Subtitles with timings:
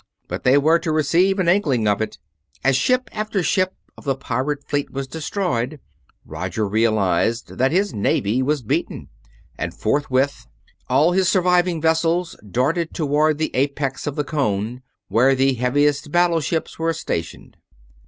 [0.27, 2.17] But they were to receive an inkling of it.
[2.63, 5.79] As ship after ship of the pirate fleet was destroyed,
[6.25, 9.09] Roger realized that his navy was beaten,
[9.59, 10.47] and forthwith
[10.89, 16.79] all his surviving vessels darted toward the apex of the cone, where the heaviest battleships
[16.79, 17.57] were stationed.